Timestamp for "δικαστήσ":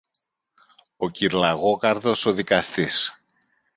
2.33-3.23